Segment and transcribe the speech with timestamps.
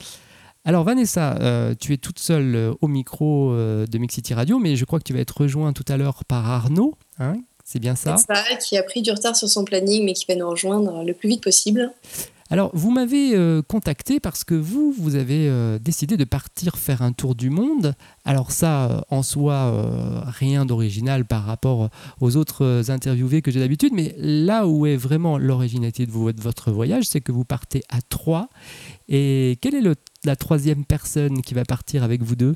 [0.66, 1.38] Alors Vanessa,
[1.80, 5.20] tu es toute seule au micro de Mixity Radio, mais je crois que tu vas
[5.20, 8.16] être rejoint tout à l'heure par Arnaud, hein, c'est bien ça?
[8.16, 11.02] C'est ça, qui a pris du retard sur son planning, mais qui va nous rejoindre
[11.04, 11.92] le plus vite possible.
[12.48, 17.02] Alors, vous m'avez euh, contacté parce que vous, vous avez euh, décidé de partir faire
[17.02, 17.94] un tour du monde.
[18.24, 19.84] Alors ça, euh, en soi,
[20.26, 25.38] rien d'original par rapport aux autres interviewés que j'ai d'habitude, mais là où est vraiment
[25.38, 28.48] l'originalité de, votre voyage, c'est que vous partez à trois.
[29.08, 29.80] Et quelle est
[30.24, 32.54] la troisième personne qui va partir avec vous deux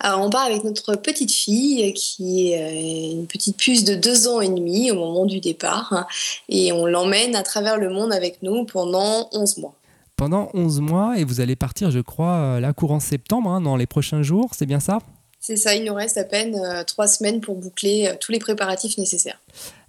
[0.00, 4.28] alors, on part avec notre petite fille qui est euh, une petite puce de deux
[4.28, 6.06] ans et demi au moment du départ hein,
[6.48, 9.74] et on l'emmène à travers le monde avec nous pendant 11 mois.
[10.16, 13.76] Pendant 11 mois et vous allez partir, je crois, euh, là courant septembre, hein, dans
[13.76, 14.98] les prochains jours, c'est bien ça?
[15.40, 18.98] C'est ça, il nous reste à peine euh, trois semaines pour boucler tous les préparatifs
[18.98, 19.40] nécessaires.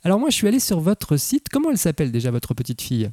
[0.04, 1.48] Alors moi, je suis allé sur votre site.
[1.52, 3.12] Comment elle s'appelle déjà, votre petite fille?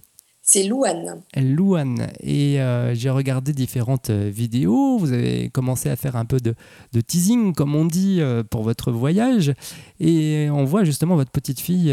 [0.49, 1.23] C'est Louane.
[1.37, 2.07] Louane.
[2.21, 4.97] Et euh, j'ai regardé différentes euh, vidéos.
[4.97, 6.55] Vous avez commencé à faire un peu de,
[7.01, 9.53] teasing, comme on dit, euh, pour votre voyage.
[9.99, 11.93] Et on voit justement votre petite fille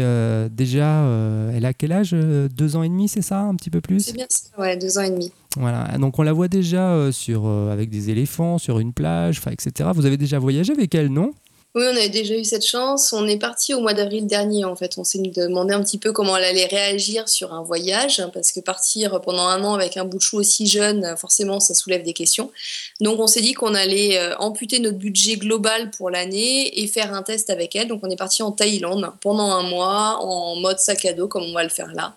[0.52, 1.04] déjà.
[1.52, 3.98] elle a quel âge Deux ans et demi, c'est ça Un petit peu plus?
[3.98, 5.32] C'est bien ça, ouais, deux ans et demi.
[5.56, 9.90] Voilà, donc on la voit déjà sur, avec des éléphants, sur une plage, etc.
[9.92, 11.32] Vous avez déjà voyagé avec elle, non?
[11.76, 13.12] Oui, on avait déjà eu cette chance.
[13.12, 14.96] On est parti au mois d'avril dernier, en fait.
[14.96, 18.52] On s'est demandé un petit peu comment elle allait réagir sur un voyage, hein, parce
[18.52, 22.04] que partir pendant un an avec un bout de chou aussi jeune, forcément, ça soulève
[22.04, 22.52] des questions.
[23.00, 27.12] Donc, on s'est dit qu'on allait euh, amputer notre budget global pour l'année et faire
[27.12, 27.88] un test avec elle.
[27.88, 31.42] Donc, on est parti en Thaïlande pendant un mois, en mode sac à dos, comme
[31.42, 32.14] on va le faire là.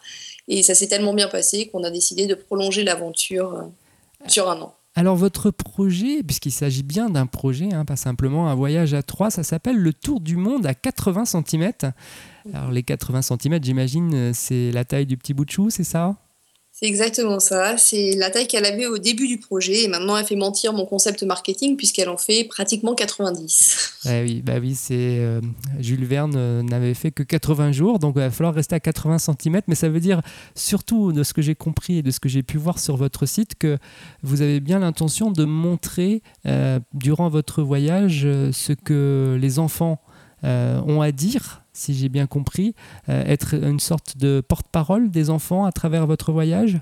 [0.47, 4.61] Et ça s'est tellement bien passé qu'on a décidé de prolonger l'aventure euh, sur un
[4.61, 4.75] an.
[4.97, 9.29] Alors votre projet, puisqu'il s'agit bien d'un projet, hein, pas simplement un voyage à trois,
[9.29, 11.71] ça s'appelle le Tour du Monde à 80 cm.
[12.51, 15.83] Alors les 80 cm, j'imagine, euh, c'est la taille du petit bout de chou, c'est
[15.83, 16.15] ça?
[16.79, 17.75] C'est exactement ça.
[17.77, 20.85] C'est la taille qu'elle avait au début du projet et maintenant elle fait mentir mon
[20.85, 23.93] concept marketing puisqu'elle en fait pratiquement 90.
[24.05, 25.41] oui, bah oui, c'est euh,
[25.79, 29.17] Jules Verne euh, n'avait fait que 80 jours, donc il va falloir rester à 80
[29.17, 29.61] cm.
[29.67, 30.21] Mais ça veut dire
[30.53, 33.25] surtout de ce que j'ai compris et de ce que j'ai pu voir sur votre
[33.25, 33.79] site que
[34.21, 38.21] vous avez bien l'intention de montrer euh, durant votre voyage
[38.51, 39.99] ce que les enfants
[40.43, 42.73] ont à dire si j'ai bien compris,
[43.07, 46.79] euh, être une sorte de porte-parole des enfants à travers votre voyage?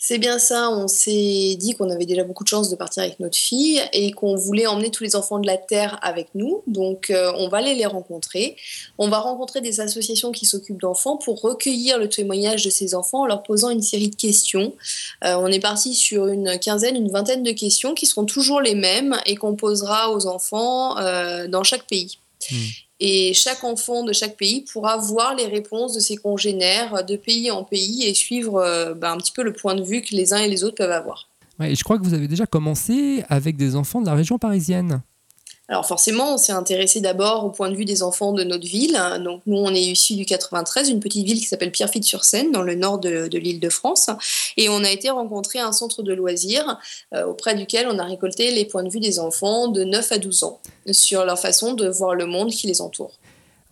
[0.00, 3.18] C'est bien ça, on s'est dit qu'on avait déjà beaucoup de chance de partir avec
[3.18, 6.62] notre fille et qu'on voulait emmener tous les enfants de la Terre avec nous.
[6.68, 8.54] Donc euh, on va aller les rencontrer.
[8.96, 13.22] On va rencontrer des associations qui s'occupent d'enfants pour recueillir le témoignage de ces enfants
[13.22, 14.72] en leur posant une série de questions.
[15.24, 18.76] Euh, on est parti sur une quinzaine, une vingtaine de questions qui seront toujours les
[18.76, 20.94] mêmes et qu'on posera aux enfants
[21.48, 22.18] dans chaque pays.
[22.52, 22.56] Hmm.
[23.00, 27.50] Et chaque enfant de chaque pays pourra voir les réponses de ses congénères de pays
[27.50, 30.32] en pays et suivre euh, bah, un petit peu le point de vue que les
[30.32, 31.28] uns et les autres peuvent avoir.
[31.60, 35.02] Ouais, je crois que vous avez déjà commencé avec des enfants de la région parisienne.
[35.70, 38.98] Alors forcément, on s'est intéressé d'abord au point de vue des enfants de notre ville.
[39.22, 42.74] Donc nous, on est issus du 93, une petite ville qui s'appelle Pierrefitte-sur-Seine, dans le
[42.74, 44.08] nord de, l'île de France.
[44.56, 46.78] Et on a été rencontrer un centre de loisirs
[47.14, 50.18] euh, auprès duquel on a récolté les points de vue des enfants de 9 à
[50.18, 50.58] 12 ans
[50.90, 53.12] sur leur façon de voir le monde qui les entoure.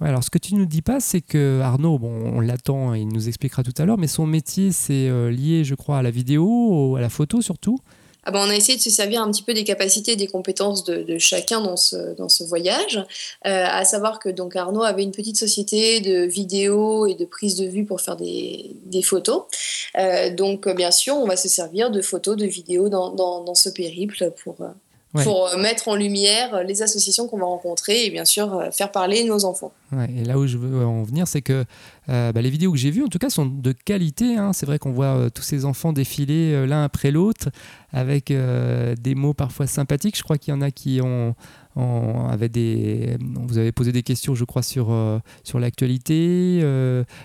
[0.02, 3.28] alors ce que tu nous dis pas, c'est que Arnaud, bon, on l'attend, il nous
[3.28, 6.96] expliquera tout à l'heure, mais son métier, c'est euh, lié, je crois, à la vidéo,
[6.96, 7.78] à la photo surtout.
[8.28, 10.26] Ah ben, on a essayé de se servir un petit peu des capacités et des
[10.26, 12.96] compétences de, chacun dans ce, dans ce voyage.
[13.46, 17.54] Euh, à savoir que donc Arnaud avait une petite société de vidéo et de prise
[17.54, 19.44] de vue pour faire des, des photos.
[19.96, 23.54] Euh, donc bien sûr, on va se servir de photos, de vidéos dans, dans, dans
[23.54, 24.56] ce périple pour,
[25.24, 28.70] pour euh, mettre en lumière euh, les associations qu'on va rencontrer et bien sûr euh,
[28.70, 29.72] faire parler nos enfants.
[30.08, 31.64] et là où je veux en venir, c'est que
[32.08, 34.36] bah, les vidéos que j'ai vues, en tout cas, sont de qualité.
[34.36, 34.52] Hein.
[34.52, 37.48] C'est vrai qu'on voit tous ces enfants défiler l'un après l'autre
[37.92, 40.16] avec des mots parfois sympathiques.
[40.16, 41.34] Je crois qu'il y en a qui ont,
[42.28, 44.94] avait des, vous avez posé des questions, je crois, sur,
[45.42, 46.60] sur l'actualité.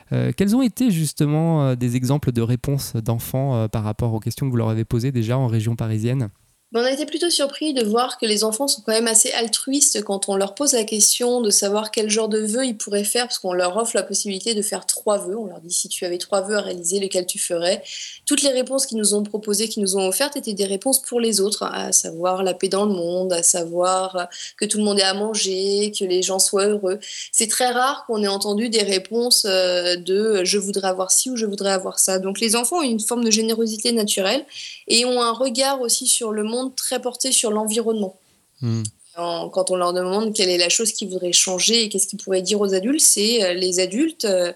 [0.10, 4.58] quels ont été justement des exemples de réponses d'enfants par rapport aux questions que vous
[4.58, 6.30] leur avez posées déjà en région parisienne?
[6.74, 10.04] On a été plutôt surpris de voir que les enfants sont quand même assez altruistes
[10.04, 13.28] quand on leur pose la question de savoir quel genre de vœux ils pourraient faire,
[13.28, 15.38] parce qu'on leur offre la possibilité de faire trois vœux.
[15.38, 17.84] On leur dit si tu avais trois vœux à réaliser, lesquels tu ferais?
[18.26, 21.20] Toutes les réponses qu'ils nous ont proposées, qu'ils nous ont offertes, étaient des réponses pour
[21.20, 25.00] les autres, à savoir la paix dans le monde, à savoir que tout le monde
[25.00, 27.00] ait à manger, que les gens soient heureux.
[27.34, 31.36] C'est très rare qu'on ait entendu des réponses euh, de je voudrais avoir ci ou
[31.36, 32.18] je voudrais avoir ça.
[32.18, 34.46] Donc les enfants ont une forme de générosité naturelle
[34.92, 38.20] et ont un regard aussi sur le monde très porté sur l'environnement.
[38.62, 38.84] Hmm.
[39.16, 42.42] Quand on leur demande quelle est la chose qu'ils voudraient changer et qu'est-ce qu'ils pourraient
[42.42, 44.54] dire aux adultes, c'est euh, les adultes euh,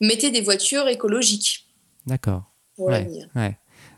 [0.00, 1.66] mettez des voitures écologiques.
[2.06, 2.44] D'accord.
[2.78, 3.08] Ouais,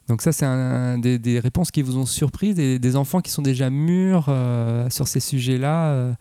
[0.09, 3.71] Donc ça, c'est un, des, réponses qui vous ont surpris, des, enfants qui sont déjà
[3.71, 6.15] mûrs euh, sur ces sujets-là,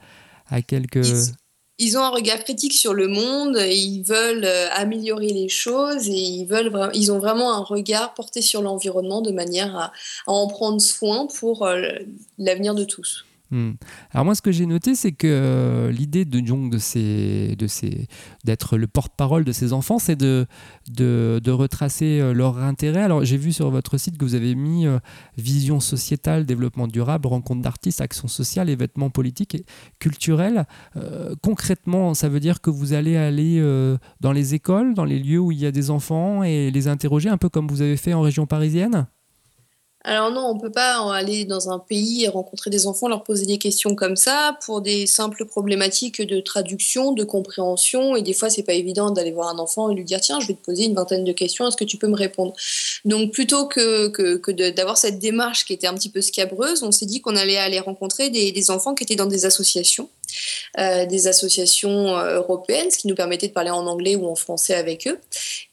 [0.49, 1.33] à quelques ils
[1.97, 6.45] ont un regard critique sur le monde, ils veulent euh, améliorer les choses et ils,
[6.45, 9.93] veulent, ils ont vraiment un regard porté sur l'environnement de manière à,
[10.25, 11.81] en prendre soin pour euh,
[12.39, 13.25] l'avenir de tous.
[13.49, 13.71] Hmm.
[14.11, 17.67] Alors moi, ce que j'ai noté, c'est que euh, l'idée de de de
[18.43, 20.45] d'être le porte-parole de ces enfants, c'est de,
[20.89, 23.01] de, de, retracer euh, leur intérêt.
[23.01, 24.99] Alors j'ai vu sur votre site que vous avez mis euh,
[25.37, 29.65] vision sociétale, développement durable, rencontre d'artistes, action sociale, événements politiques et
[29.99, 30.65] culturels.
[31.41, 33.61] concrètement, ça veut dire que vous allez aller
[34.19, 37.29] dans les écoles, dans les lieux où il y a des enfants et les interroger,
[37.29, 39.07] un peu comme vous avez fait en région parisienne?
[40.03, 43.45] Alors non, on peut pas aller dans un pays et rencontrer des enfants, leur poser
[43.45, 48.15] des questions comme ça pour des simples problématiques de traduction, de compréhension.
[48.15, 50.47] Et des fois, c'est pas évident d'aller voir un enfant et lui dire tiens, je
[50.47, 52.53] vais te poser une vingtaine de questions, est-ce que tu peux me répondre?
[53.05, 57.05] Donc plutôt que, que, d'avoir cette démarche qui était un petit peu scabreuse, on s'est
[57.05, 60.09] dit qu'on allait aller rencontrer des enfants qui étaient dans des associations
[60.77, 64.35] euh, des associations euh, européennes, ce qui nous permettait de parler en anglais ou en
[64.35, 65.19] français avec eux.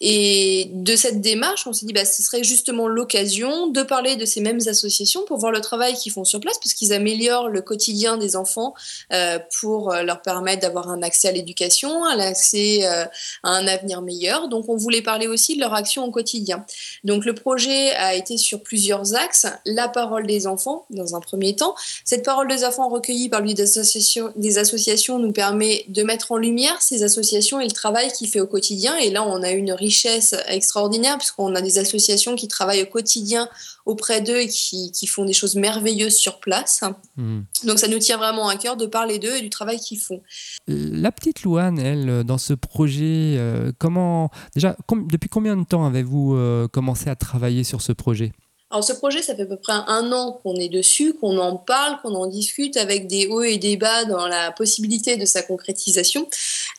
[0.00, 4.24] Et de cette démarche, on s'est dit, bah, ce serait justement l'occasion de parler de
[4.24, 7.60] ces mêmes associations pour voir le travail qu'ils font sur place, parce qu'ils améliorent le
[7.60, 8.74] quotidien des enfants
[9.12, 13.10] euh, pour leur permettre d'avoir un accès à l'éducation, un accès à
[13.42, 14.48] un avenir meilleur.
[14.48, 16.64] Donc, on voulait parler aussi de leur action au quotidien.
[17.04, 19.46] Donc, le projet a été sur plusieurs axes.
[19.66, 21.74] La parole des enfants, dans un premier temps.
[22.04, 26.36] Cette parole des enfants recueillie par lui des des associations nous permet de mettre en
[26.36, 28.94] lumière ces associations et le travail qu'il fait au quotidien.
[28.98, 33.48] Et là, on a une richesse extraordinaire puisqu'on a des associations qui travaillent au quotidien
[33.86, 36.82] auprès d'eux et qui, qui, font des choses merveilleuses sur place.
[37.16, 37.40] Hmm.
[37.64, 40.20] Donc ça nous tient vraiment à cœur de parler d'eux et du travail qu'ils font.
[40.66, 44.76] La petite Louane, elle, dans ce projet, euh, comment déjà
[45.10, 48.32] depuis combien de temps avez-vous euh, commencé à travailler sur ce projet?
[48.74, 51.54] Alors ce projet, ça fait à peu près un an qu'on est dessus, qu'on en
[51.54, 55.42] parle, qu'on en discute avec des hauts et des bas dans la possibilité de sa
[55.42, 56.28] concrétisation.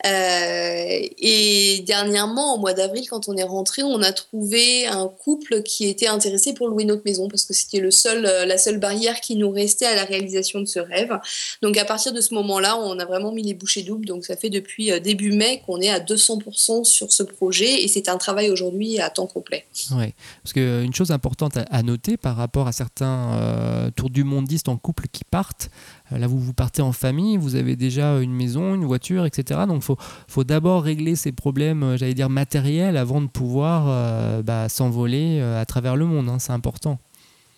[0.05, 5.63] Euh, et dernièrement, au mois d'avril, quand on est rentré, on a trouvé un couple
[5.63, 8.77] qui était intéressé pour louer notre maison parce que c'était le seul, euh, la seule
[8.77, 11.17] barrière qui nous restait à la réalisation de ce rêve.
[11.61, 14.05] Donc à partir de ce moment-là, on a vraiment mis les bouchées doubles.
[14.05, 17.87] Donc ça fait depuis euh, début mai qu'on est à 200% sur ce projet et
[17.87, 19.65] c'est un travail aujourd'hui à temps complet.
[19.91, 20.13] Oui,
[20.43, 25.07] parce qu'une chose importante à, noter par rapport à certains tours du mondiste en couple
[25.11, 25.69] qui partent,
[26.11, 29.61] là vous vous partez en famille, vous avez déjà une maison, une voiture, etc.
[29.67, 29.97] Donc faut,
[30.27, 35.39] faut d'abord régler ces problèmes, euh, j'allais dire matériels, avant de pouvoir euh, bah, s'envoler
[35.39, 36.29] euh, à travers le monde.
[36.29, 36.99] Hein, c'est important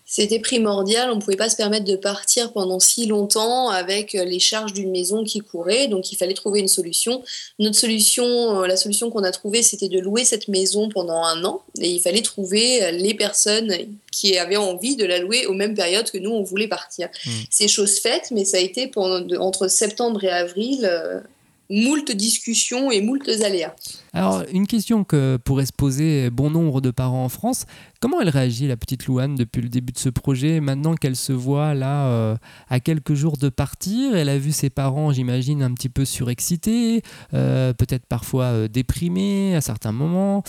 [0.10, 1.12] c'était primordial.
[1.12, 4.72] On ne pouvait pas se permettre de partir pendant si longtemps avec euh, les charges
[4.72, 5.90] d'une maison qui courait.
[5.90, 7.22] Donc, il fallait trouver une solution.
[7.60, 11.44] Notre solution, euh, la solution qu'on a trouvée, c'était de louer cette maison pendant un
[11.44, 11.62] an.
[11.82, 13.76] Et il fallait trouver euh, les personnes
[14.10, 17.10] qui avaient envie de la louer aux mêmes périodes que nous, on voulait partir.
[17.26, 17.32] Mmh.
[17.50, 20.90] C'est chose faite, mais ça a été pendant, entre septembre et avril
[21.70, 23.76] moult discussions et moult aléas.
[24.14, 27.66] Alors, une question que pourrait se poser bon nombre de parents en France,
[28.00, 31.34] comment elle réagit, la petite Louane, depuis le début de ce projet, maintenant qu'elle se
[31.34, 32.36] voit là euh,
[32.70, 34.16] à quelques jours de partir?
[34.16, 37.02] Elle a vu ses parents, j'imagine, un petit peu surexcités,
[37.34, 40.44] euh, peut-être parfois euh, déprimés à certains moments.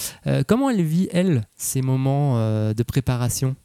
[0.46, 2.38] comment elle vit, elle, ces moments
[2.72, 3.56] de préparation?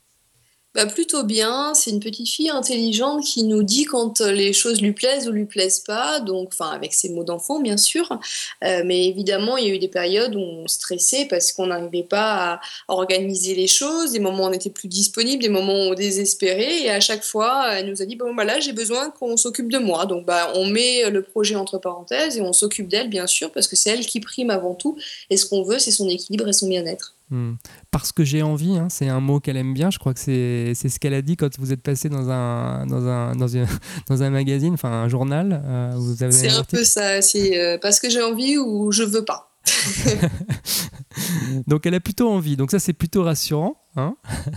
[0.76, 1.74] Bah, plutôt bien.
[1.76, 5.32] C'est une petite fille intelligente qui nous dit quand euh, les choses lui plaisent ou
[5.32, 6.20] lui plaisent pas.
[6.20, 8.20] Donc, enfin, avec ses mots d'enfant, bien sûr.
[8.64, 12.04] Euh, mais évidemment, il y a eu des périodes où on stressait parce qu'on n'arrivait
[12.04, 15.92] pas à organiser les choses, des moments où on n'était plus disponible, des moments où
[15.92, 16.82] on désespérait.
[16.82, 19.72] Et à chaque fois, elle nous a dit bon, bah là, j'ai besoin qu'on s'occupe
[19.72, 20.06] de moi.
[20.08, 23.68] Donc, bah, on met le projet entre parenthèses et on s'occupe d'elle, bien sûr, parce
[23.68, 24.98] que c'est elle qui prime avant tout.
[25.30, 27.14] Et ce qu'on veut, c'est son équilibre et son bien-être.
[27.34, 27.56] Hmm.
[27.90, 29.90] Parce que j'ai envie, hein, c'est un mot qu'elle aime bien.
[29.90, 33.08] Je crois que c'est ce qu'elle a dit quand vous êtes passé dans un, dans
[33.08, 33.48] un, dans
[34.08, 35.64] dans un magazine, enfin un journal.
[35.66, 39.50] Euh, c'est un peu ça, c'est euh, parce que j'ai envie ou je veux pas.
[41.68, 42.56] Donc elle a plutôt envie.
[42.56, 43.82] Donc ça c'est plutôt rassurant.
[43.96, 44.16] Hein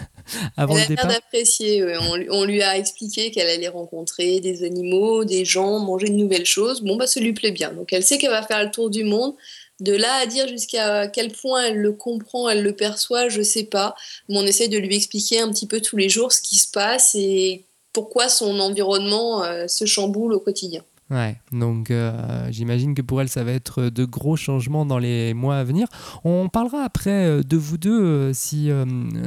[0.58, 1.82] Avant elle a l'air d'apprécier.
[2.30, 6.82] On, lui a expliqué qu'elle allait rencontrer des animaux, des gens, manger de nouvelles choses.
[6.82, 7.72] Bon bah ça lui plaît bien.
[7.72, 9.34] Donc elle sait qu'elle va faire le tour du monde.
[9.80, 13.64] De là à dire jusqu'à quel point elle le comprend, elle le perçoit, je sais
[13.64, 13.94] pas.
[14.28, 16.70] Mais on essaie de lui expliquer un petit peu tous les jours ce qui se
[16.70, 20.82] passe et pourquoi son environnement euh, se chamboule au quotidien.
[21.08, 25.34] Ouais, donc euh, j'imagine que pour elle, ça va être de gros changements dans les
[25.34, 25.86] mois à venir.
[26.24, 28.70] On parlera après euh, de vous deux euh, si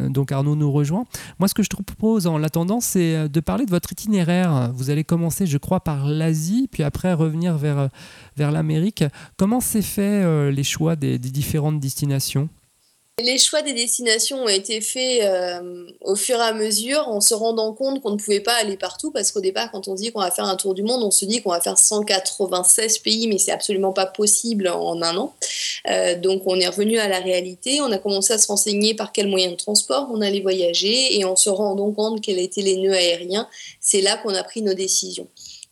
[0.10, 1.06] donc Arnaud nous rejoint.
[1.40, 4.72] Moi, ce que je te propose en l'attendant, c'est de parler de votre itinéraire.
[4.74, 7.90] Vous allez commencer, je crois, par l'Asie, puis après revenir vers,
[8.36, 9.06] vers l'Amérique.
[9.38, 12.50] Comment s'est fait les choix des différentes destinations?
[13.22, 17.34] Les choix des destinations ont été faits euh, au fur et à mesure en se
[17.34, 20.22] rendant compte qu'on ne pouvait pas aller partout parce qu'au départ, quand on dit qu'on
[20.22, 23.38] va faire un tour du monde, on se dit qu'on va faire 196 pays, mais
[23.38, 25.34] c'est absolument pas possible en un an.
[25.90, 29.12] Euh, donc on est revenu à la réalité, on a commencé à se renseigner par
[29.12, 32.78] quel moyen de transport on allait voyager et en se rendant compte quels étaient les
[32.78, 33.48] nœuds aériens,
[33.80, 35.28] c'est là qu'on a pris nos décisions.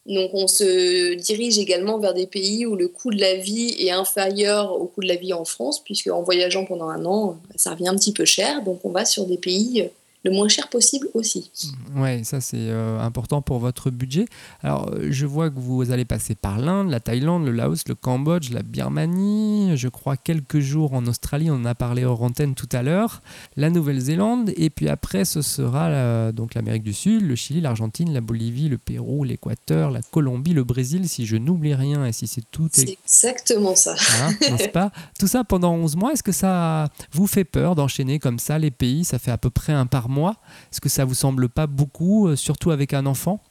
[0.08, 3.92] Donc on se dirige également vers des pays où le coût de la vie est
[3.92, 7.72] inférieur au coût de la vie en France, puisque en voyageant pendant un an, ça
[7.72, 8.64] revient un petit peu cher.
[8.64, 9.90] Donc on va sur des pays
[10.24, 11.52] le moins cher possible aussi.
[11.96, 14.26] Oui, ça c'est euh, important pour votre budget.
[14.62, 17.96] Alors euh, je vois que vous allez passer par l'Inde, la Thaïlande, le Laos, le
[17.96, 22.56] Cambodge, la Birmanie, je crois quelques jours en Australie, on en a parlé hors antenne
[22.56, 23.22] tout à l'heure,
[23.56, 28.14] la Nouvelle-Zélande, et puis après ce sera euh, donc l'Amérique du Sud, le Chili, l'Argentine,
[28.14, 32.28] la Bolivie, le Pérou, l'Équateur, la Colombie, le Brésil, si je n'oublie rien et si
[32.28, 32.70] c'est tout...
[32.72, 33.96] C'est exactement ça.
[34.22, 34.92] Hein, n'est-ce pas?
[35.20, 38.72] Tout ça pendant 11 mois, est-ce que ça vous fait peur d'enchaîner comme ça les
[38.72, 39.04] pays?
[39.04, 40.36] Ça fait à peu près un par mois
[40.72, 43.42] est-ce que ça vous semble pas beaucoup, euh, surtout avec un enfant?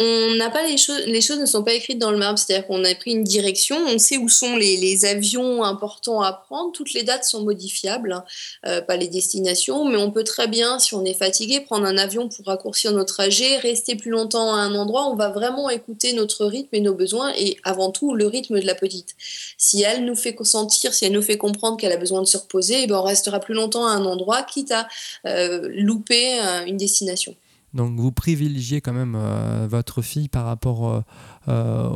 [0.00, 2.66] On n'a pas les choses, les choses ne sont pas écrites dans le marbre, c'est-à-dire
[2.68, 6.92] qu'on a pris une direction, on sait où sont les, avions importants à prendre, toutes
[6.92, 8.24] les dates sont modifiables, hein.
[8.66, 11.98] euh, pas les destinations, mais on peut très bien, si on est fatigué, prendre un
[11.98, 16.12] avion pour raccourcir notre trajet, rester plus longtemps à un endroit, on va vraiment écouter
[16.12, 19.14] notre rythme et nos besoins, et avant tout le rythme de la petite.
[19.56, 22.36] Si elle nous fait sentir, si elle nous fait comprendre qu'elle a besoin de se
[22.36, 24.86] reposer, eh ben on restera plus longtemps à un endroit, quitte à
[25.26, 27.34] euh, louper euh, une destination.
[27.74, 31.00] Donc vous privilégiez quand même euh, votre fille par rapport euh,
[31.48, 31.90] euh,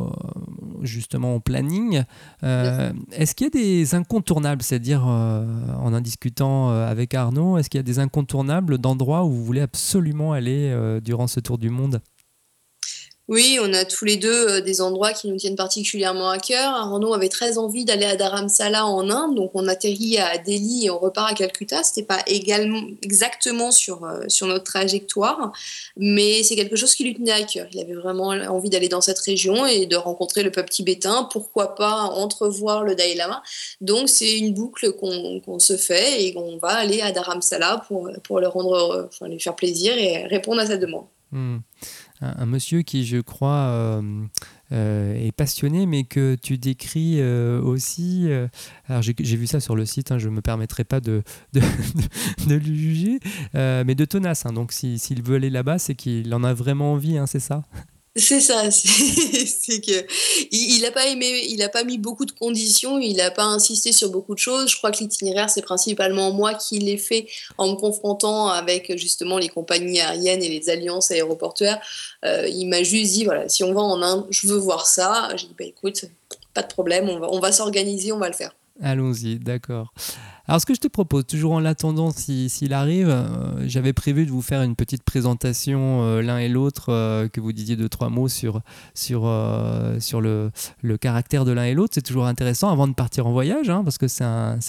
[0.81, 2.03] justement au planning.
[2.41, 7.79] est-ce qu'il y a des incontournables, c'est-à-dire en en discutant avec Arnaud, est-ce qu'il y
[7.79, 12.01] a des incontournables d'endroits où vous voulez absolument aller durant ce tour du monde?
[13.33, 16.71] Oui, on a tous les deux euh, des endroits qui nous tiennent particulièrement à cœur.
[16.71, 20.91] Arnaud avait très envie d'aller à Dharamsala en Inde, donc on atterrit à Delhi et
[20.91, 21.81] on repart à Calcutta.
[21.81, 25.51] C'était pas également exactement sur, euh, sur notre trajectoire,
[25.97, 27.65] mais c'est quelque chose qui lui tenait à cœur.
[27.73, 31.27] Il avait vraiment envie d'aller dans cette région et de rencontrer le peuple tibétain.
[31.31, 33.41] Pourquoi pas entrevoir le Dalai Lama
[33.81, 38.39] Donc c'est une boucle qu'on se fait et on va aller à Dharamsala pour, pour
[38.41, 41.05] rendre enfin, lui faire plaisir et répondre à sa demande.
[41.33, 41.57] Hmm
[42.23, 44.25] un, monsieur qui, je crois, euh,
[44.71, 48.29] euh, est passionné, mais que tu décris euh, aussi.
[48.87, 51.23] alors, j'ai vu ça sur le site, hein, je ne me permettrai pas de,
[51.53, 51.61] de,
[52.47, 53.19] le juger,
[53.53, 54.45] mais de tenace.
[54.45, 57.63] Hein, donc, s'il veut aller là-bas, c'est qu'il en a vraiment envie, hein, c'est ça?
[58.15, 60.05] C'est ça, c'est que
[60.51, 63.91] il n'a pas aimé, il a pas mis beaucoup de conditions, il n'a pas insisté
[63.91, 64.69] sur beaucoup de choses.
[64.69, 67.27] Je crois que l'itinéraire, c'est principalement moi qui l'ai fait
[67.57, 71.81] en me confrontant avec justement les compagnies aériennes et les alliances aéroportuaires.
[72.23, 75.29] Euh, il m'a juste dit voilà, si on va en Inde, je veux voir ça.
[75.35, 76.05] J'ai dit bah écoute,
[76.53, 78.53] pas de problème, on va, on va s'organiser, on va le faire.
[78.81, 79.93] Allons-y, d'accord.
[80.47, 84.31] Alors, ce que je te propose, toujours en l'attendant s'il arrive, euh, j'avais prévu de
[84.31, 88.09] vous faire une petite présentation euh, l'un et l'autre, euh, que vous disiez deux, trois
[88.09, 88.61] mots sur,
[88.95, 89.21] sur,
[89.99, 90.51] sur le,
[90.81, 91.93] le, caractère de l'un et l'autre.
[91.93, 94.23] C'est toujours intéressant avant de partir en voyage, hein, parce que c'est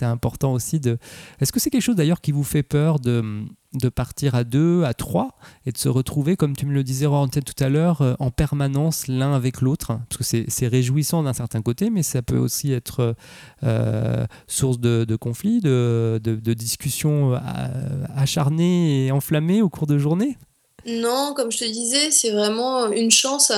[0.05, 0.99] important aussi de.
[1.41, 4.85] Est-ce que c'est quelque chose d'ailleurs qui vous fait peur de de partir à deux,
[4.85, 7.69] à trois, et de se retrouver, comme tu me le disais en tête tout à
[7.69, 9.99] l'heure, euh, en permanence l'un avec l'autre.
[10.09, 13.15] Parce que c'est réjouissant d'un certain côté, mais ça peut aussi être
[13.63, 17.39] euh, source de, de conflits, de, de discussions euh,
[18.15, 20.37] acharnées et enflammées au cours de journée.
[20.87, 23.51] Non, comme je te disais, c'est vraiment une chance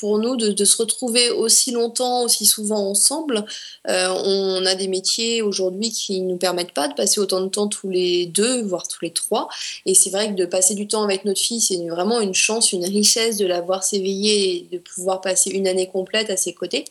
[0.00, 3.44] pour nous de, se retrouver aussi longtemps, aussi souvent ensemble.
[3.86, 7.48] Euh, on a des métiers aujourd'hui qui ne nous permettent pas de passer autant de
[7.48, 9.48] temps tous les deux, voire tous les trois.
[9.84, 12.72] Et c'est vrai que de passer du temps avec notre fille, c'est vraiment une chance,
[12.72, 16.54] une richesse de la voir s'éveiller et de pouvoir passer une année complète à ses
[16.54, 16.86] côtés.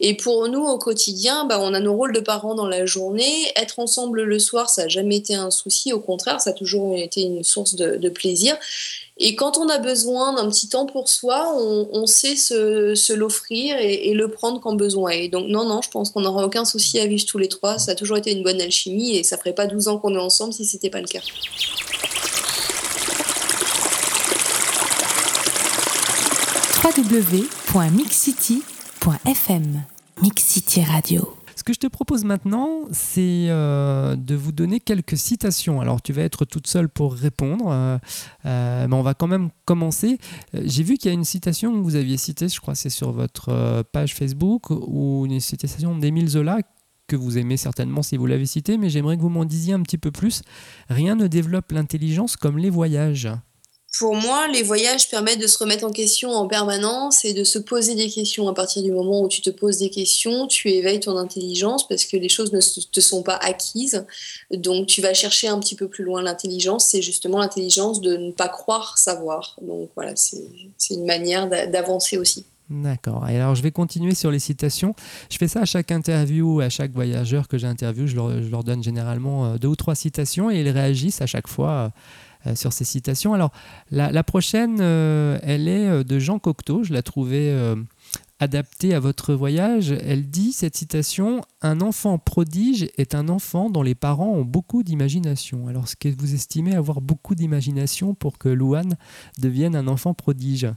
[0.00, 3.52] Et pour nous, au quotidien, bah, on a nos rôles de parents dans la journée.
[3.56, 5.92] Être ensemble le soir, ça n'a jamais été un souci.
[5.92, 8.56] Au contraire, ça a toujours été une source de plaisir.
[9.20, 14.14] Et quand on a besoin d'un petit temps pour soi, on, sait se, l'offrir et,
[14.14, 15.26] le prendre quand besoin est.
[15.28, 17.80] Donc non, non, je pense qu'on n'aura aucun souci à vivre tous les trois.
[17.80, 20.18] Ça a toujours été une bonne alchimie et ça ferait pas 12 ans qu'on est
[20.18, 21.18] ensemble si c'était pas le cas.
[26.84, 29.82] www.mixcity.fm
[30.22, 35.80] Mixcity Radio ce que je te propose maintenant, c'est euh, de vous donner quelques citations.
[35.80, 37.98] Alors, tu vas être toute seule pour répondre, euh,
[38.46, 40.18] euh, mais on va quand même commencer.
[40.54, 43.10] J'ai vu qu'il y a une citation que vous aviez citée, je crois c'est sur
[43.10, 46.58] votre page Facebook, ou une citation d'Émile Zola
[47.08, 49.82] que vous aimez certainement si vous l'avez citée, mais j'aimerais que vous m'en disiez un
[49.82, 50.42] petit peu plus.
[50.88, 53.28] Rien ne développe l'intelligence comme les voyages
[53.96, 57.58] pour moi, les voyages permettent de se remettre en question en permanence et de se
[57.58, 58.46] poser des questions.
[58.46, 62.04] À partir du moment où tu te poses des questions, tu éveilles ton intelligence parce
[62.04, 64.04] que les choses ne te sont pas acquises.
[64.50, 66.88] Donc, tu vas chercher un petit peu plus loin l'intelligence.
[66.90, 69.56] C'est justement l'intelligence de ne pas croire savoir.
[69.62, 72.44] Donc, voilà, c'est une manière d'avancer aussi.
[72.68, 73.26] D'accord.
[73.30, 74.94] Et alors, je vais continuer sur les citations.
[75.30, 78.06] Je fais ça à chaque interview, à chaque voyageur que j'interviewe.
[78.06, 81.92] Je, leur donne généralement euh, deux ou trois citations et ils réagissent à chaque fois
[82.48, 83.34] euh, sur ces citations.
[83.34, 83.52] Alors,
[83.90, 86.82] la, prochaine, euh, elle est euh, de Jean Cocteau.
[86.82, 87.54] Je la trouvais
[88.40, 89.92] adaptée à votre voyage.
[89.92, 94.82] Elle dit, cette citation, Un enfant prodige est un enfant dont les parents ont beaucoup
[94.82, 95.68] d'imagination.
[95.68, 98.96] Alors, est-ce que vous estimez avoir beaucoup d'imagination pour que Louane
[99.38, 100.68] devienne un enfant prodige?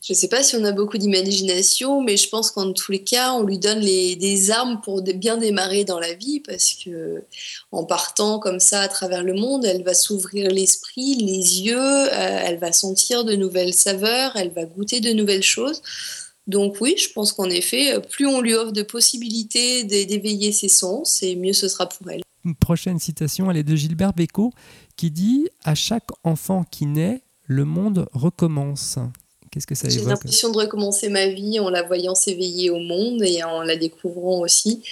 [0.00, 3.02] Je ne sais pas si on a beaucoup d'imagination, mais je pense qu'en tous les
[3.02, 7.24] cas, on lui donne des armes pour bien démarrer dans la vie, parce que
[7.72, 12.42] en partant comme ça à travers le monde, elle va s'ouvrir l'esprit, les yeux, euh,
[12.44, 15.82] elle va sentir de nouvelles saveurs, elle va goûter de nouvelles choses.
[16.46, 21.22] Donc oui, je pense qu'en effet, plus on lui offre de possibilités d'éveiller ses sens,
[21.22, 22.22] et mieux ce sera pour elle.
[22.44, 24.52] Une prochaine citation, elle est de Gilbert Bécaud,
[24.96, 28.98] qui dit À chaque enfant qui naît, le monde recommence.
[29.50, 33.22] Qu'est-ce que ça J'ai l'impression de recommencer ma vie en la voyant s'éveiller au monde
[33.22, 34.82] et en la découvrant aussi.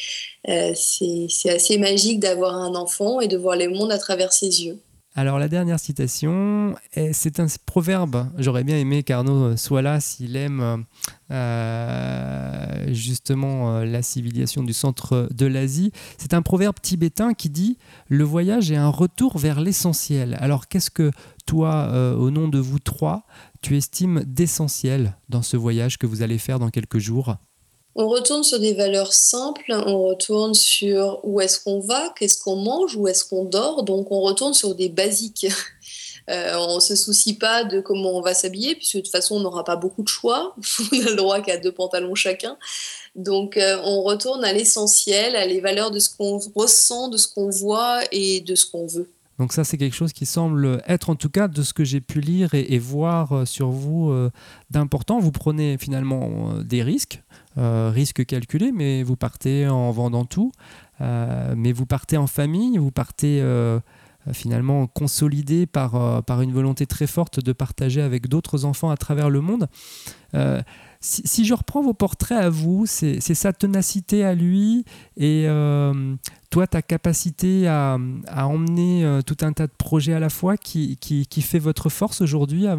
[0.49, 4.65] Euh, c'est assez magique d'avoir un enfant et de voir le monde à travers ses
[4.65, 4.79] yeux.
[5.19, 6.75] Alors la dernière citation,
[7.13, 8.29] c'est un proverbe.
[8.37, 10.85] J'aurais bien aimé qu'Arnaud soit là s'il aime
[11.31, 15.91] euh, justement euh, la civilisation du centre de l'Asie.
[16.19, 20.91] C'est un proverbe tibétain qui dit⁇ Le voyage est un retour vers l'essentiel⁇ Alors qu'est-ce
[20.91, 21.11] que
[21.47, 23.25] toi, au nom de vous trois,
[23.63, 27.39] tu estimes d'essentiel dans ce voyage que vous allez faire dans quelques jours?
[27.99, 32.57] On retourne sur des valeurs simples, on retourne sur où est-ce qu'on va, qu'est-ce qu'on
[32.57, 35.47] mange, où est-ce qu'on dort, donc on retourne sur des basiques.
[36.29, 39.37] Euh, on ne se soucie pas de comment on va s'habiller, puisque de toute façon
[39.37, 40.57] on n'aura pas beaucoup de choix,
[40.93, 42.59] on a le droit qu'à deux pantalons chacun.
[43.15, 47.29] Donc euh, on retourne à l'essentiel, à les valeurs de ce qu'on ressent, de ce
[47.29, 49.09] qu'on voit et de ce qu'on veut.
[49.39, 52.01] Donc ça, c'est quelque chose qui semble être, en tout cas, de ce que j'ai
[52.01, 54.31] pu lire et, voir euh, sur vous, euh,
[54.71, 55.19] d'important.
[55.19, 57.23] Vous prenez finalement euh, des risques,
[57.57, 60.53] risques calculés, mais vous partez en vendant tout,
[61.01, 63.43] mais vous partez en famille, vous partez
[64.33, 69.31] finalement consolidé par, par une volonté très forte de partager avec d'autres enfants à travers
[69.31, 69.69] le monde
[71.07, 74.85] si, je reprends vos portraits à vous, c'est sa ténacité à lui
[75.17, 76.17] et euh,
[76.51, 77.97] toi, ta capacité à,
[78.37, 82.21] emmener euh, tout un tas de projets à la fois qui, qui fait votre force
[82.21, 82.77] aujourd'hui, à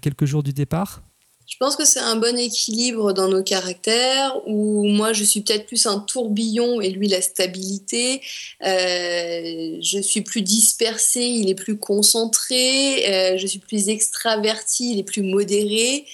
[0.00, 1.02] quelques jours du départ?
[1.46, 5.66] Je pense que c'est un bon équilibre dans nos caractères où moi je suis peut-être
[5.66, 8.20] plus un tourbillon et lui la stabilité.
[8.64, 13.06] Euh, je suis plus dispersée, il est plus concentré.
[13.08, 16.04] Euh, je suis plus extravertie, il est plus modéré.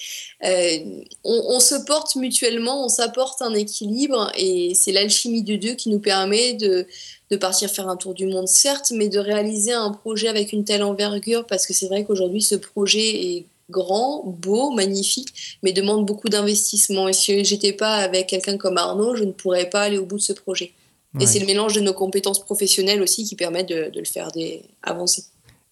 [0.43, 0.77] Euh,
[1.23, 5.99] on, se porte mutuellement, on s'apporte un équilibre et c'est l'alchimie de deux qui nous
[5.99, 6.85] permet de,
[7.31, 10.65] de partir faire un tour du monde, certes, mais de réaliser un projet avec une
[10.65, 16.05] telle envergure parce que c'est vrai qu'aujourd'hui ce projet est grand, beau, magnifique, mais demande
[16.05, 17.07] beaucoup d'investissement.
[17.07, 20.17] Et si j'étais pas avec quelqu'un comme Arnaud, je ne pourrais pas aller au bout
[20.17, 20.73] de ce projet.
[21.19, 24.63] Et c'est le mélange de nos compétences professionnelles aussi qui permet de, le faire des...
[24.81, 25.25] avancer.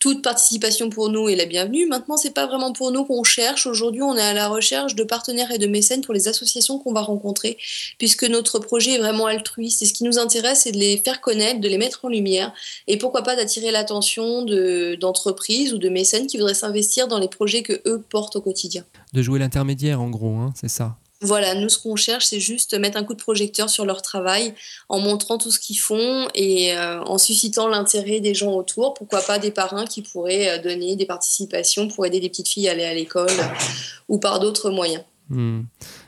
[0.00, 1.86] toute participation pour nous est la bienvenue.
[1.86, 3.66] Maintenant, c'est pas vraiment pour nous qu'on cherche.
[3.66, 6.94] Aujourd'hui, on est à la recherche de partenaires et de mécènes pour les associations qu'on
[6.94, 7.58] va rencontrer,
[7.98, 9.82] puisque notre projet vraiment altruiste.
[9.82, 12.52] Et ce qui nous intéresse, c'est de les faire connaître, de les mettre en lumière.
[12.86, 14.42] Et pourquoi pas d'attirer l'attention
[14.98, 18.84] d'entreprises ou de mécènes qui voudraient s'investir dans les projets que eux portent au quotidien.
[19.12, 20.96] De jouer l'intermédiaire, en gros, hein, c'est ça.
[21.22, 24.54] Voilà, nous, ce qu'on cherche, c'est juste mettre un coup de projecteur sur leur travail
[24.88, 28.94] en montrant tout ce qu'ils font et euh, en suscitant l'intérêt des gens autour.
[28.94, 32.68] Pourquoi pas des parrains qui pourraient euh, donner des participations pour aider des petites filles
[32.68, 33.28] à aller à l'école
[34.08, 35.04] ou par d'autres moyens.
[35.28, 35.62] Hmm.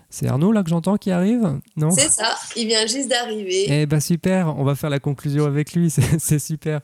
[0.08, 1.90] C'est Arnaud là que j'entends qui arrive Non?
[1.90, 3.64] C'est ça, il vient juste d'arriver.
[3.68, 6.80] Eh ben super, on va faire la conclusion avec lui, c'est super.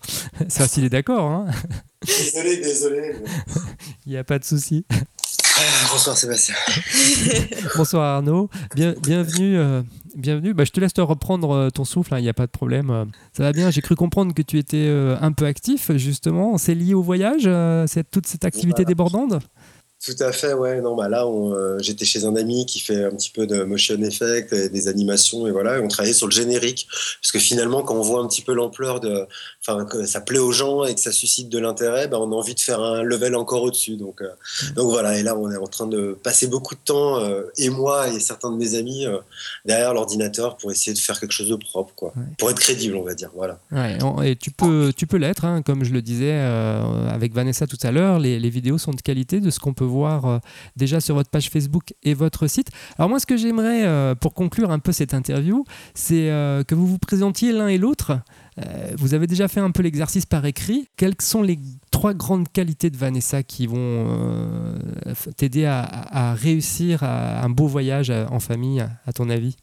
[0.48, 1.24] Ça, s'il est d'accord.
[1.24, 1.46] Hein?
[2.06, 3.16] Désolé, désolé.
[4.06, 4.86] il n'y a pas de souci.
[5.92, 6.54] Bonsoir Sébastien.
[7.76, 8.48] Bonsoir Arnaud.
[8.74, 9.58] Bien, bienvenue.
[9.58, 9.82] Euh,
[10.14, 10.54] bienvenue.
[10.54, 12.50] Bah, je te laisse te reprendre euh, ton souffle, il hein, n'y a pas de
[12.50, 13.06] problème.
[13.32, 16.58] Ça va bien, j'ai cru comprendre que tu étais euh, un peu actif justement.
[16.58, 17.48] C'est lié au voyage,
[17.88, 19.34] cette, toute cette activité débordante?
[20.04, 20.80] Tout à fait, ouais.
[20.80, 24.00] Non, bah là, euh, j'étais chez un ami qui fait un petit peu de motion
[24.00, 26.86] effect, et des animations, et voilà, on travaillait sur le générique.
[27.20, 29.26] Parce que finalement, quand on voit un petit peu l'ampleur de.
[29.60, 32.34] Enfin, que ça plaît aux gens et que ça suscite de l'intérêt, bah, on a
[32.34, 33.96] envie de faire un level encore au-dessus.
[33.96, 34.28] Donc, euh,
[34.76, 37.68] donc voilà, et là, on est en train de passer beaucoup de temps, euh, et
[37.68, 39.04] moi et certains de mes amis,
[39.64, 42.14] derrière l'ordinateur pour essayer de faire quelque chose de propre, quoi.
[42.38, 43.30] Pour être crédible, on va dire.
[43.34, 43.58] Voilà.
[43.72, 43.98] Ouais,
[44.30, 46.38] et tu peux, tu peux l'être, hein, comme je le disais
[47.10, 49.87] avec Vanessa tout à l'heure, les, les vidéos sont de qualité de ce qu'on peut
[49.88, 50.38] voir euh,
[50.76, 52.68] déjà sur votre page Facebook et votre site.
[52.98, 56.74] Alors moi, ce que j'aimerais, euh, pour conclure un peu cette interview, c'est euh, que
[56.74, 58.20] vous vous présentiez l'un et l'autre.
[58.96, 60.88] vous avez déjà fait un peu l'exercice par écrit.
[60.96, 61.58] Quelles sont les
[61.90, 64.06] trois grandes qualités de Vanessa qui vont
[65.36, 69.56] t'aider à, réussir un beau voyage en famille, à ton avis?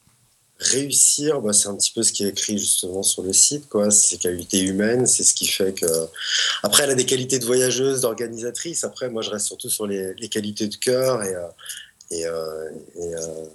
[0.59, 3.91] Réussir, bah, c'est un petit peu ce qui est écrit justement sur le site, quoi.
[3.91, 5.85] C'est qualités humaines, c'est ce qui fait que.
[6.63, 8.83] Après, elle a des qualités de voyageuse, d'organisatrice.
[8.83, 11.47] Après, moi, je reste surtout sur les, qualités de cœur et, euh,
[12.11, 13.45] et, euh, euh,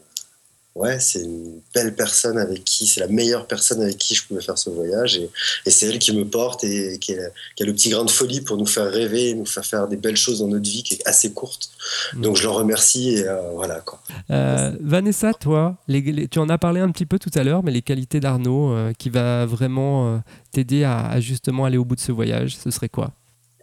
[0.75, 4.41] ouais, c'est une belle personne avec qui, c'est la meilleure personne avec qui je pouvais
[4.41, 5.21] faire ce voyage.
[5.67, 7.31] Et, c'est elle qui me porte et qui, a,
[7.61, 10.41] le petit grain de folie pour nous faire rêver, nous faire faire des belles choses
[10.41, 11.71] dans notre vie qui est assez courte.
[12.15, 12.23] Mm.
[12.23, 13.81] Donc je le remercie et euh, voilà.
[13.81, 14.01] Quoi.
[14.31, 17.83] Euh, Vanessa, toi, tu en as parlé un petit peu tout à l'heure, mais les
[17.83, 22.13] qualités d'Arnaud euh, qui va vraiment t'aider à, à justement aller au bout de ce
[22.13, 23.13] voyage, ce serait quoi?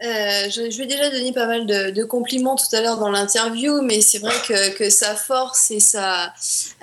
[0.04, 3.82] Euh, je, je, lui déjà donné pas mal de, compliments tout à l'heure dans l'interview,
[3.82, 4.34] mais c'est vrai
[4.78, 6.34] que, sa force et sa.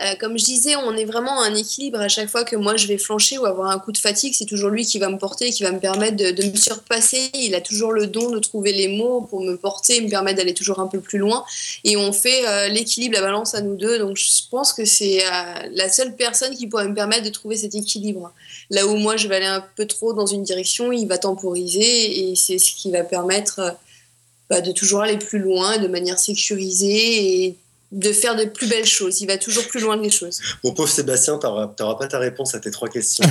[0.01, 2.01] Euh, comme je disais, on est vraiment un équilibre.
[2.01, 4.47] À chaque fois que moi je vais flancher ou avoir un coup de fatigue, c'est
[4.47, 7.31] toujours lui qui va me porter, qui va me permettre de, me surpasser.
[7.35, 10.55] Il a toujours le don de trouver les mots pour me porter, me permettre d'aller
[10.55, 11.45] toujours un peu plus loin.
[11.85, 13.99] Et on fait euh, l'équilibre, la balance à nous deux.
[14.01, 15.23] Donc je pense que c'est
[15.73, 18.33] la seule personne qui pourrait me permettre de trouver cet équilibre.
[18.71, 22.31] Là où moi je vais aller un peu trop dans une direction, il va temporiser
[22.31, 23.71] et c'est ce qui va permettre euh,
[24.51, 27.57] bah, de toujours aller plus loin de manière sécurisée et
[27.93, 29.21] de faire de plus belles choses.
[29.21, 30.41] Il va toujours plus loin que les choses.
[30.65, 33.25] Mon pauvre Sébastien, tu n'auras pas ta réponse à tes trois questions.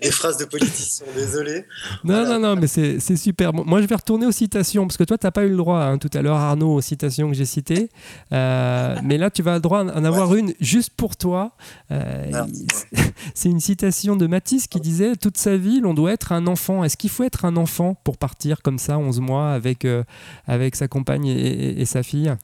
[0.00, 1.64] des, phrases de politiciens, désolé.
[2.04, 3.52] Non, non, non, mais c'est super.
[3.52, 5.80] moi, je vais retourner aux citations, parce que toi, tu n'as pas eu le droit
[5.80, 7.90] hein, tout à l'heure, Arnaud, aux citations que j'ai citées.
[8.32, 11.52] Euh, mais là, tu vas le droit d'en avoir une juste pour toi.
[11.90, 12.44] Euh,
[13.34, 16.84] c'est une citation de Matisse qui disait Toute sa vie, l'on doit être un enfant.
[16.84, 20.04] Est-ce qu'il faut être un enfant pour partir comme ça, 11 mois, avec, euh,
[20.46, 22.34] avec sa compagne et sa fille?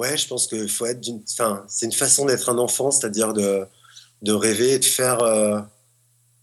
[0.00, 1.22] Ouais, je pense qu'il faut être d'une.
[1.30, 3.66] Enfin, c'est une façon d'être un enfant, c'est-à-dire de,
[4.22, 5.22] de rêver et de faire.
[5.22, 5.60] Euh,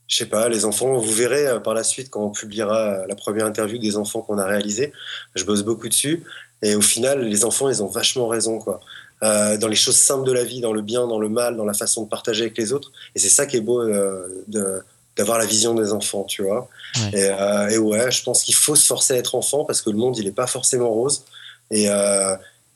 [0.05, 3.07] je sais pas, les enfants, vous verrez euh, par la suite quand on publiera euh,
[3.07, 4.93] la première interview des enfants qu'on a réalisé.
[5.33, 6.23] Je bosse beaucoup dessus.
[6.61, 8.79] Et au final, les enfants, ils ont vachement raison, quoi.
[9.21, 11.73] dans les choses simples de la vie, dans le bien, dans le mal, dans la
[11.73, 12.91] façon de partager avec les autres.
[13.15, 14.83] Et c'est ça qui est beau de,
[15.15, 16.67] d'avoir la vision des enfants, tu vois.
[17.13, 17.29] Et,
[17.71, 20.17] et, ouais, je pense qu'il faut se forcer à être enfant parce que le monde,
[20.17, 21.25] il n'est pas forcément rose.
[21.69, 21.89] Et,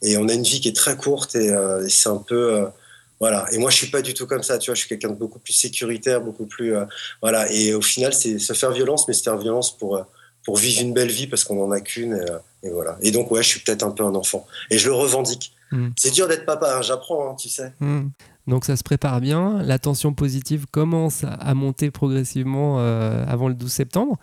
[0.02, 2.54] et on a une vie qui est très courte et, euh, c'est un peu.
[2.56, 2.66] Euh,
[3.20, 3.46] Voilà.
[3.54, 4.58] Et moi, je suis pas du tout comme ça.
[4.58, 6.76] Tu vois, je suis quelqu'un de beaucoup plus sécuritaire, beaucoup plus.
[6.76, 6.86] euh,
[7.22, 7.52] voilà.
[7.52, 10.04] Et au final, c'est se faire violence, mais se faire violence pour,
[10.44, 12.14] pour vivre une belle vie parce qu'on en a qu'une.
[12.64, 12.98] Et, et voilà.
[13.04, 14.48] Et donc, ouais, je suis peut-être un peu un enfant.
[14.72, 15.54] Et je le revendique.
[15.72, 15.90] Mm.
[15.96, 17.72] C'est dur d'être papa, hein, j'apprends, hein, tu sais.
[17.80, 18.10] Hmm.
[18.48, 23.72] Donc ça se prépare bien, la tension positive commence à- monter progressivement avant le 12
[23.72, 24.18] septembre.